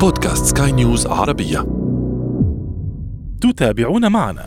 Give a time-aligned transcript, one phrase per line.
[0.00, 1.66] بودكاست سكاي نيوز عربية.
[3.40, 4.44] تتابعون معنا.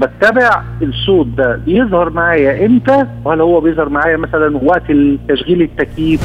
[0.00, 4.82] بتابع الصوت ده بيظهر معايا إمتى؟ وهل هو بيظهر معايا مثلا وقت
[5.28, 6.20] تشغيل التكييف؟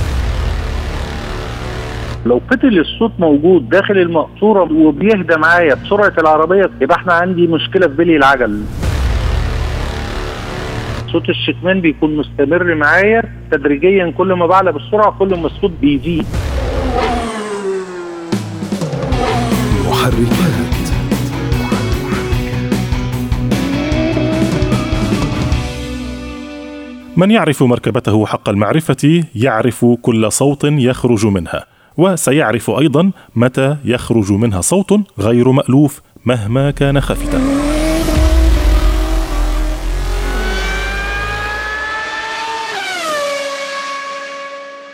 [2.25, 7.93] لو فضل الصوت موجود داخل المقصورة وبيهدى معايا بسرعة العربية يبقى إحنا عندي مشكلة في
[7.93, 8.61] بلي العجل.
[11.11, 16.25] صوت الشكمان بيكون مستمر معايا تدريجيا كل ما بعلى بالسرعه كل ما الصوت بيزيد.
[20.05, 20.75] محركات
[27.17, 31.65] من يعرف مركبته حق المعرفة يعرف كل صوت يخرج منها
[31.97, 37.41] وسيعرف أيضا متى يخرج منها صوت غير مألوف مهما كان خافتا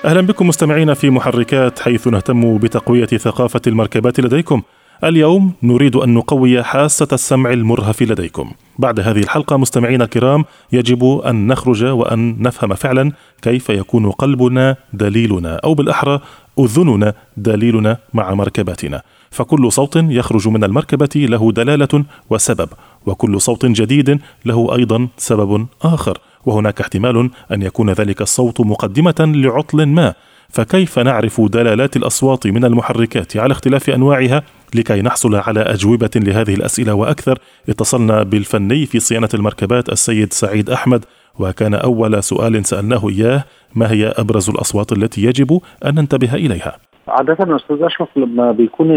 [0.05, 4.61] أهلا بكم مستمعينا في محركات حيث نهتم بتقوية ثقافة المركبات لديكم.
[5.03, 8.51] اليوم نريد أن نقوي حاسة السمع المرهف لديكم.
[8.79, 15.55] بعد هذه الحلقة مستمعينا الكرام يجب أن نخرج وأن نفهم فعلا كيف يكون قلبنا دليلنا
[15.55, 16.19] أو بالأحرى
[16.59, 19.01] أذننا دليلنا مع مركباتنا.
[19.31, 22.69] فكل صوت يخرج من المركبة له دلالة وسبب
[23.05, 26.17] وكل صوت جديد له أيضا سبب آخر.
[26.45, 30.13] وهناك احتمال أن يكون ذلك الصوت مقدمة لعطل ما.
[30.49, 34.43] فكيف نعرف دلالات الأصوات من المحركات على اختلاف أنواعها؟
[34.75, 41.05] لكي نحصل على أجوبة لهذه الأسئلة وأكثر اتصلنا بالفني في صيانة المركبات السيد سعيد أحمد
[41.39, 43.43] وكان أول سؤال سألناه إياه
[43.75, 48.95] ما هي أبرز الأصوات التي يجب أن ننتبه إليها؟ عادة أستاذ أشرف لما بيكون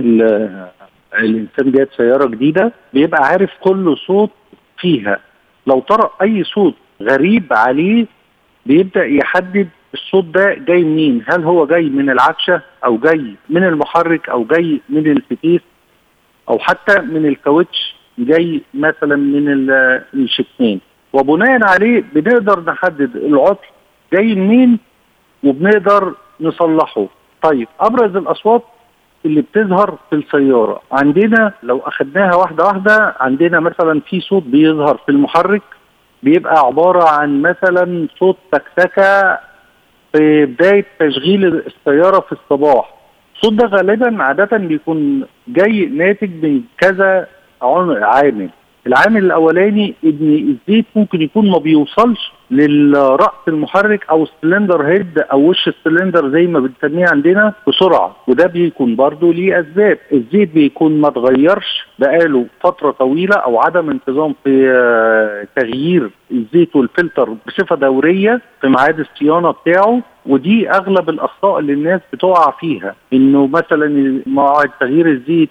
[1.18, 4.30] الإنسان جايب سيارة جديدة بيبقى عارف كل صوت
[4.78, 5.18] فيها
[5.66, 8.06] لو طرأ أي صوت غريب عليه
[8.66, 9.68] بيبدأ يحدد
[10.14, 14.80] الصوت ده جاي منين؟ هل هو جاي من العفشه أو جاي من المحرك أو جاي
[14.88, 15.60] من الفتيس؟
[16.48, 19.70] أو حتى من الكاوتش جاي مثلا من
[20.14, 20.78] الشكمان
[21.12, 23.66] وبناء عليه بنقدر نحدد العطل
[24.12, 24.78] جاي منين
[25.44, 27.06] وبنقدر نصلحه.
[27.42, 28.62] طيب أبرز الأصوات
[29.26, 30.80] اللي بتظهر في السيارة.
[30.92, 35.62] عندنا لو أخدناها واحدة واحدة عندنا مثلا في صوت بيظهر في المحرك
[36.22, 39.38] بيبقى عبارة عن مثلا صوت تكتكة
[40.16, 42.94] في بداية تشغيل السيارة في الصباح.
[43.34, 47.26] الصوت ده غالبا عادة بيكون جاي ناتج من كذا
[48.02, 48.50] عامل.
[48.86, 55.40] العامل الأولاني إن الزيت ممكن يكون ما بيوصلش للرأس المحرك أو ال cylinder head أو
[55.40, 58.16] وش السلندر زي ما بنسميه عندنا بسرعة.
[58.28, 59.98] وده بيكون برضه ليه أسباب.
[60.12, 67.76] الزيت بيكون ما اتغيرش بقاله فترة طويلة أو عدم انتظام في تغيير الزيت والفلتر بصفة
[67.76, 70.00] دورية في ميعاد الصيانة بتاعه.
[70.26, 72.94] ودي أغلب الأخطاء اللي الناس بتقع فيها.
[73.12, 75.50] إنه مثلا موعد تغيير الزيت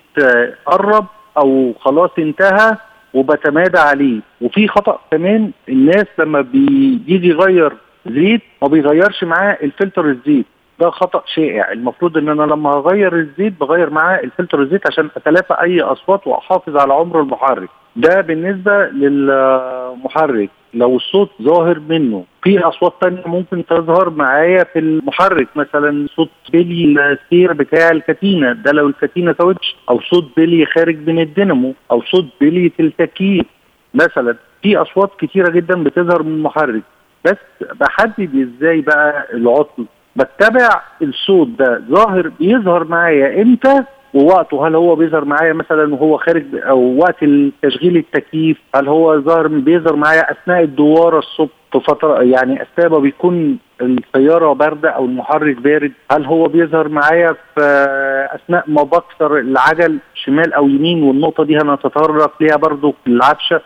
[0.66, 1.06] قرب
[1.38, 2.78] أو خلاص انتهى
[3.14, 4.20] وبتمادى عليه.
[4.42, 7.74] وفي خطأ كمان الناس لما بيجي يغير
[8.06, 10.46] زيت ما بيغيرش معاه الفلتر الزيت.
[10.80, 11.72] ده خطأ شائع.
[11.72, 16.78] المفروض إن أنا لما اغير الزيت بغير معاه الفلتر الزيت عشان أتلافى أي أصوات وأحافظ
[16.78, 17.70] على عمر المحرك.
[17.96, 20.50] ده بالنسبة للمحرك.
[20.74, 26.86] لو الصوت ظاهر منه في أصوات تانية ممكن تظهر معايا في المحرك مثلا صوت بلي
[27.12, 32.26] السير بتاع الكتينة ده لو الكتينة كاوتش أو صوت بلي خارج من الدينامو أو صوت
[32.42, 33.46] بلي التكييف.
[33.94, 36.82] مثلا في أصوات كتيرة جدا بتظهر من المحرك.
[37.26, 37.38] بس
[37.80, 39.86] بحدد إزاي بقى العطل.
[40.16, 46.46] بتبع الصوت ده ظاهر بيظهر معايا إمتى؟ ووقته هل هو بيظهر معايا مثلا وهو خارج
[46.54, 47.20] أو وقت
[47.64, 53.00] تشغيل التكييف هل هو ظاهر بيظهر معايا أثناء الدوارة الصبح في فترة يعني أثناء ما
[53.00, 57.88] بيكون السيارة باردة أو المحرك بارد هل هو بيظهر معايا في
[58.36, 63.62] أثناء ما بكسر العجل شمال أو يمين؟ والنقطة دي هنتطرق ليها برضو العفشة.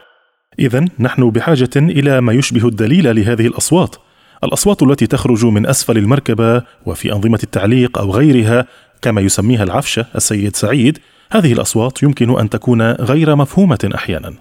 [0.60, 3.96] اذا نحن بحاجة إلى ما يشبه الدليل لهذه الأصوات.
[4.44, 8.66] الأصوات التي تخرج من أسفل المركبة وفي أنظمة التعليق أو غيرها
[9.02, 11.00] كما يسميها العفشة السيد سعيد
[11.32, 14.34] هذه الأصوات يمكن أن تكون غير مفهومة أحيانا.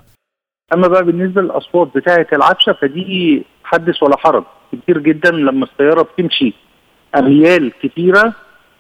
[0.75, 4.44] أما بقى بالنسبة للأصوات بتاعة العفشة فدي حدث ولا حرج.
[4.73, 6.55] كتير جدا لما السيارة بتمشي
[7.19, 8.32] اميال كتيرة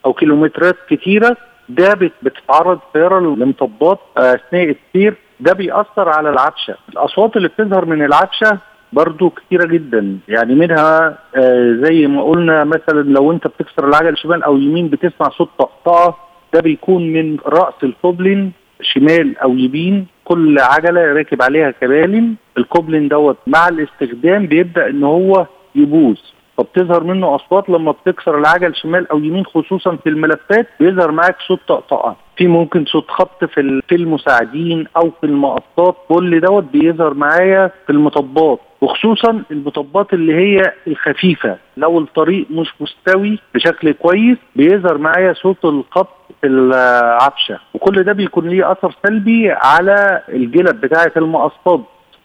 [0.06, 1.36] أو كيلومترات كتيرة
[1.68, 5.16] ده بتتعرض السياره لمطبات أثناء السير.
[5.40, 6.76] ده بيأثر على العفشة.
[6.88, 8.58] الأصوات اللي بتظهر من العفشة
[8.92, 10.18] برضو كتيرة جدا.
[10.28, 15.28] يعني منها آه زي ما قلنا مثلا لو أنت بتكسر العجل شمال أو يمين بتسمع
[15.28, 16.16] صوت طقطقة
[16.54, 18.52] ده بيكون من رأس الكوبلين
[18.82, 20.06] شمال أو يمين.
[20.24, 26.16] كل عجلة راكب عليها كبالن الكوبلين دوت مع الاستخدام بيبدأ إن هو يبوظ.
[26.58, 31.60] فبتظهر منه أصوات لما بتكسر العجل شمال أو يمين خصوصا في الملفات بيظهر معاك صوت
[31.68, 32.16] طقطقة.
[32.36, 37.92] في ممكن صوت خبط في في المساعدين أو في المقطات كل دوت بيظهر معايا في
[37.92, 38.60] المطبات.
[38.80, 41.56] وخصوصا المطبات اللي هي الخفيفة.
[41.76, 46.08] لو الطريق مش مستوي بشكل كويس بيظهر معايا صوت الخبط
[46.40, 47.58] في العفشة.
[47.74, 51.80] وكل ده بيكون ليه أثر سلبي على الجلب بتاعة المقصات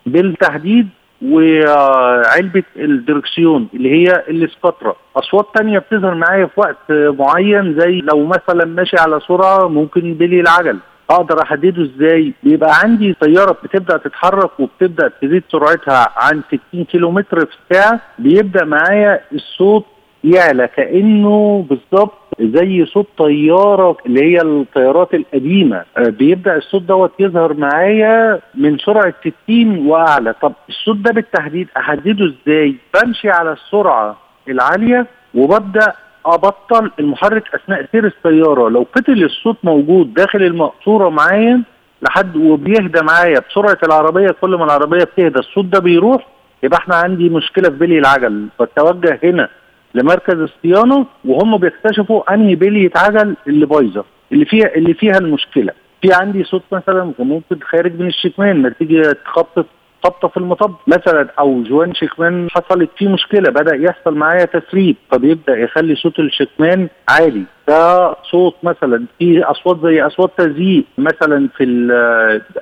[0.05, 0.87] بالتحديد
[1.25, 4.95] وعلبة الدركسيون اللي هي الاسكاترا.
[5.15, 10.39] أصوات تانية بتظهر معايا في وقت معين زي لو مثلا ماشي على سرعة ممكن بلي
[10.39, 10.77] العجل.
[11.11, 16.41] أقدر احدده إزاي؟ بيبقى عندي سيارة بتبدأ تتحرك وبتبدأ تزيد سرعتها عن
[16.71, 17.99] 60 كيلو متر في الساعة.
[18.19, 19.85] بيبدأ معايا الصوت
[20.23, 25.83] يعلى كأنه بالظبط زي صوت طيارة اللي هي الطيارات القديمة.
[25.97, 29.13] آه، بيبدأ الصوت دوت يظهر معايا من سرعة
[29.45, 30.33] 60 وأعلى.
[30.41, 34.17] طب الصوت ده بالتحديد أحدده إزاي؟ بمشي على السرعة
[34.47, 35.05] العالية
[35.35, 35.93] وببدأ
[36.25, 38.69] أبطل المحرك أثناء سير السيارة.
[38.69, 41.63] لو فضل الصوت موجود داخل المقصوره معايا
[42.01, 46.27] لحد وبيهدى معايا بسرعة العربية كل ما العربية بتهدى الصوت ده بيروح
[46.63, 48.47] يبقى إحنا عندي مشكلة في بلي العجل.
[48.59, 49.49] فالتوجه هنا
[49.95, 55.73] لمركز الصيانة وهم بيكتشفوا أنهي بليه عجل اللي بايظة اللي فيها اللي فيها المشكلة.
[56.01, 59.65] في عندي صوت مثلا ممكن خارج من الشكمان نتيجة خبطه
[60.03, 60.75] خبطه في المطب.
[60.87, 66.87] مثلا أو جوان شكمان حصلت فيه مشكلة بدأ يحصل معايا تسريب فبيبدأ يخلي صوت الشكمان
[67.09, 67.43] عالي.
[67.67, 70.83] ده صوت مثلا في أصوات زي أصوات تزييق.
[70.97, 71.63] مثلا في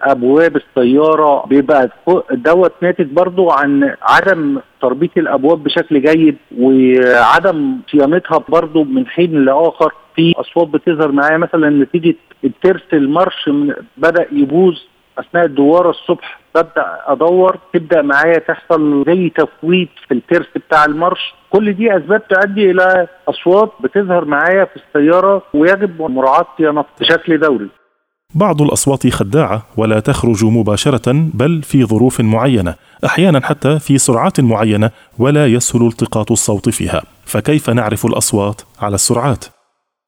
[0.01, 1.89] أبواب السيارة بيبقى
[2.31, 9.93] دوت ناتج برضو عن عدم تربيط الأبواب بشكل جيد وعدم صيانتها برضو من حين لآخر.
[10.15, 13.49] في أصوات بتظهر معايا مثلا نتيجة الترس المرش
[13.97, 14.75] بدأ يبوظ.
[15.19, 21.33] أثناء الدواره الصبح ببدأ أدور تبدأ معايا تحصل زي تفويت في الترس بتاع المرش.
[21.49, 27.69] كل دي أسباب تؤدي إلى أصوات بتظهر معايا في السيارة ويجب مراعاه صيانتها بشكل دوري.
[28.35, 32.75] بعض الأصوات خداعة ولا تخرج مباشرة بل في ظروف معينة
[33.05, 37.01] أحيانا حتى في سرعات معينة ولا يسهل التقاط الصوت فيها.
[37.25, 39.45] فكيف نعرف الأصوات على السرعات؟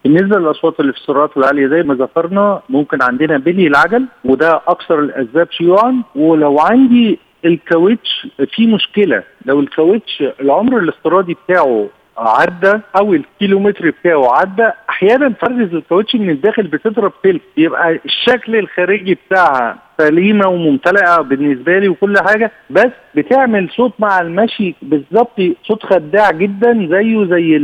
[0.05, 4.99] بالنسبة للأصوات اللي في السرعات العالية زي ما ذكرنا ممكن عندنا بلي العجل وده أكثر
[4.99, 6.03] الأسباب شيوعا.
[6.15, 9.23] ولو عندي الكاوتش في مشكلة.
[9.45, 11.87] لو الكاوتش العمر الافتراضي بتاعه
[12.17, 19.17] عدى أو الكيلومتر بتاعه عدى أحيانا فرز الكاوتش من الداخل بتضرب سلك يبقى الشكل الخارجي
[19.27, 22.51] بتاعها سليمة وممتلئة بالنسبة لي وكل حاجة.
[22.69, 27.55] بس بتعمل صوت مع المشي بالظبط صوت خداع جدا زيه زي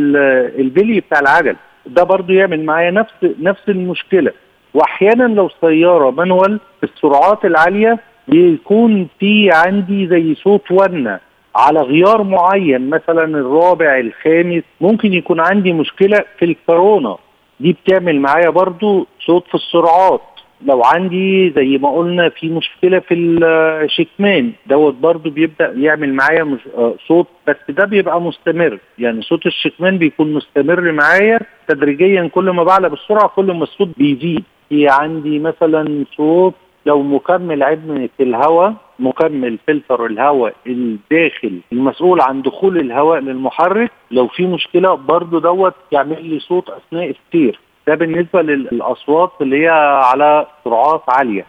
[0.61, 1.55] البلي بتاع العجل.
[1.87, 4.31] ده برضو يعمل معايا نفس نفس المشكلة.
[4.73, 11.19] وأحيانا لو سيارة مانوال في السرعات العالية بيكون في عندي زي صوت ونه
[11.55, 17.17] على غيار معين مثلا الرابع الخامس ممكن يكون عندي مشكلة في الكورونا.
[17.59, 20.21] دي بتعمل معايا برضو صوت في السرعات.
[20.65, 26.95] لو عندي زي ما قلنا في مشكلة في الشكمان دوت برضو بيبدأ يعمل معايا آه،
[27.07, 28.79] صوت بس ده بيبقى مستمر.
[28.99, 34.43] يعني صوت الشكمان بيكون مستمر معايا تدريجيا كل ما بعلى بالسرعه كل ما الصوت بيزيد.
[34.69, 36.53] في عندي مثلا صوت
[36.85, 44.45] لو مكمل عدمة الهواء مكمل فلتر الهواء الداخل المسؤول عن دخول الهواء للمحرك لو في
[44.45, 47.59] مشكلة برضو دوت يعمل لي صوت أثناء السير.
[47.87, 49.69] ده بالنسبة للأصوات اللي هي
[50.03, 51.45] على سرعات عالية.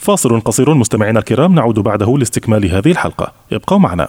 [0.00, 3.32] فاصل قصير مستمعينا الكرام نعود بعده لاستكمال هذه الحلقة.
[3.52, 4.08] ابقوا معنا.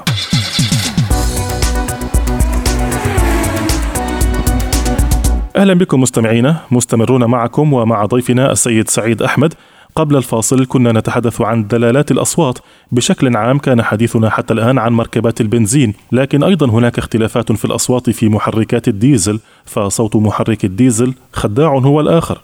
[5.56, 9.54] أهلا بكم مستمعينا مستمرون معكم ومع ضيفنا السيد سعيد أحمد.
[9.96, 12.60] قبل الفاصل كنا نتحدث عن دلالات الأصوات.
[12.92, 18.10] بشكل عام كان حديثنا حتى الآن عن مركبات البنزين لكن أيضا هناك اختلافات في الأصوات
[18.10, 22.38] في محركات الديزل فصوت محرك الديزل خداع هو الآخر.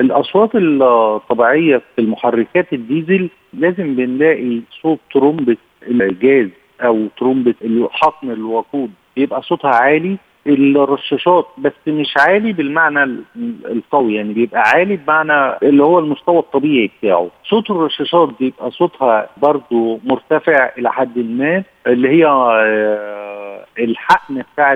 [0.00, 5.56] الأصوات الطبيعية في المحركات الديزل لازم بنلاقي صوت ترومبة
[5.88, 6.48] الجاز
[6.80, 7.54] أو ترومبة
[7.90, 10.16] حقن الوقود بيبقى صوتها عالي
[10.48, 13.04] الرشاشات بس مش عالي بالمعنى
[13.64, 17.30] القوي يعني بيبقى عالي بمعنى اللي هو المستوى الطبيعي بتاعه.
[17.44, 24.74] صوت الرشاشات بيبقى صوتها برضو مرتفع إلى حد ما اللي هي آه، الحقن بتاع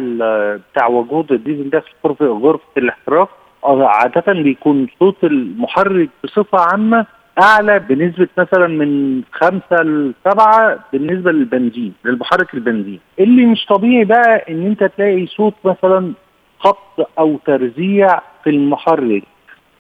[0.73, 3.29] بتاع وجود الديزل ده في غرفة الاحتراق.
[3.65, 7.07] آه، عادة بيكون صوت المحرك بصفة عامة
[7.39, 13.01] أعلى بنسبة مثلا من خمسة لسبعة بالنسبة للبنزين للمحرك البنزين.
[13.21, 16.13] اللي مش طبيعي بقى إن أنت تلاقي صوت مثلا
[16.59, 19.23] خبط أو ترزيع في المحرك.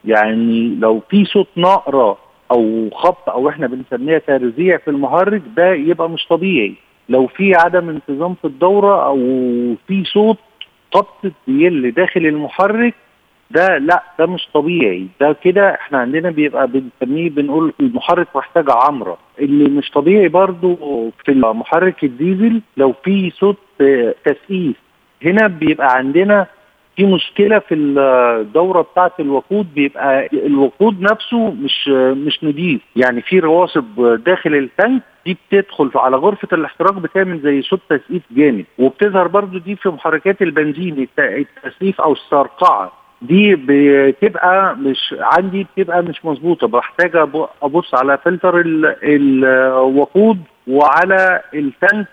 [0.04, 2.18] يعني لو في صوت نقرة
[2.52, 6.74] أو خبط أو إحنا بنسميها ترزيع في المحرك ده يبقى مش طبيعي.
[7.08, 9.16] لو في عدم انتظام في الدورة أو
[9.88, 10.38] في صوت
[10.92, 12.94] قبضه بيل داخل المحرك
[13.50, 15.06] ده لا ده مش طبيعي.
[15.20, 19.18] ده كده إحنا عندنا بيبقى بنسميه بنقول المحرك محتاج عمرة.
[19.38, 20.76] اللي مش طبيعي برضو
[21.24, 23.56] في المحرك الديزل لو في صوت
[24.24, 24.76] تسقيف.
[25.24, 26.46] هنا بيبقى عندنا
[26.96, 31.88] في مشكلة في الدورة بتاعة الوقود بيبقى الوقود نفسه مش
[32.26, 32.80] مش نضيف.
[32.96, 38.64] يعني في رواسب داخل التانك دي بتدخل على غرفة الاحتراق بتعمل زي صوت تسقيف جامد.
[38.78, 42.92] وبتظهر برضو دي في محركات البنزين التسقيف أو السرقعة.
[43.22, 46.66] دي بتبقى مش عندي بتبقى مش مظبوطة.
[46.68, 47.10] بحتاج
[47.62, 48.62] أبص على فلتر
[49.04, 52.06] الوقود وعلى ال tank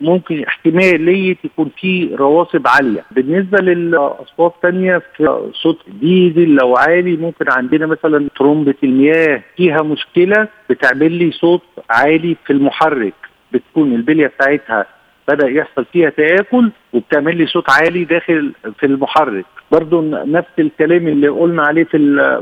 [0.00, 3.04] ممكن احتماليه يكون فيه رواسب عالية.
[3.10, 10.48] بالنسبة للاصوات الثانية في صوت ديزل لو عالي ممكن عندنا مثلا ترومبة المياه فيها مشكلة
[10.70, 13.14] بتعمل لي صوت عالي في المحرك
[13.52, 14.86] بتكون البلية بتاعتها
[15.28, 19.44] بدأ يحصل فيها تآكل وبتعمل لي صوت عالي داخل في المحرك.
[19.72, 21.98] برضو نفس الكلام اللي قلنا عليه في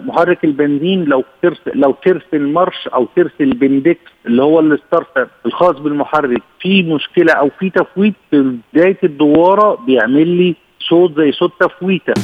[0.07, 6.43] محرك البنزين لو ترس لو ترس المارش أو ترس البندكس اللي هو الستارتر الخاص بالمحرك
[6.61, 10.55] في مشكلة أو في تفويت في بداية الدوارة بيعمل لي
[10.89, 12.15] صوت زي صوت تفويتة.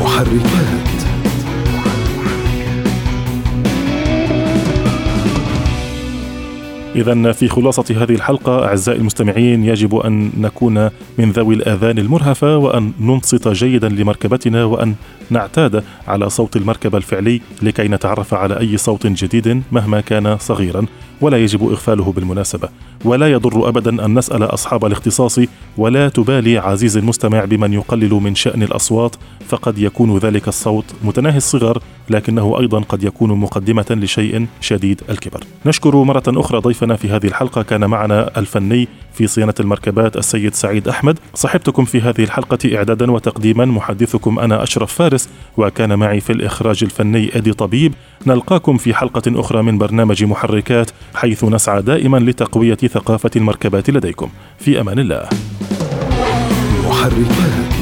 [0.00, 0.95] محركات
[6.96, 12.92] إذا في خلاصة هذه الحلقة أعزائي المستمعين يجب أن نكون من ذوي الآذان المرهفة وأن
[13.00, 14.94] ننصت جيدا لمركبتنا وأن
[15.30, 20.86] نعتاد على صوت المركبة الفعلي لكي نتعرف على أي صوت جديد مهما كان صغيرا
[21.20, 22.68] ولا يجب إغفاله بالمناسبة.
[23.06, 25.40] ولا يضر أبدا أن نسأل أصحاب الاختصاص
[25.78, 29.16] ولا تبالي عزيزي المستمع بمن يقلل من شأن الأصوات
[29.48, 35.40] فقد يكون ذلك الصوت متناهي الصغر لكنه أيضا قد يكون مقدمة لشيء شديد الكبر.
[35.66, 40.88] نشكر مرة أخرى ضيفنا في هذه الحلقة كان معنا الفني في صيانة المركبات السيد سعيد
[40.88, 41.18] أحمد.
[41.34, 47.36] صحبتكم في هذه الحلقة إعدادا وتقديما محدثكم أنا أشرف فارس وكان معي في الإخراج الفني
[47.36, 47.94] أدي طبيب.
[48.26, 54.30] نلقاكم في حلقة أخرى من برنامج محركات حيث نسعى دائما لتقوية ثقافة المركبات لديكم.
[54.58, 55.28] في أمان الله.
[56.88, 57.75] محركات.